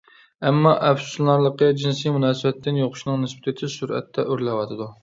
[0.49, 4.93] ئەمما ئەپسۇسلىنارلىقى جىنسى مۇناسىۋەتتىن يۇقۇشنىڭ نىسبىتى تېز سۈرئەتتە ئۆرلەۋاتىدۇ.